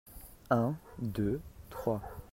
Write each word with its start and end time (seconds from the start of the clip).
Un, 0.49 0.73
deux, 0.97 1.41
trois. 1.69 2.01